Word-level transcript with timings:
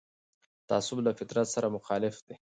تعصب 0.69 0.97
له 1.05 1.11
فطرت 1.19 1.47
سره 1.55 1.67
مخالف 1.75 2.15
دی 2.25 2.35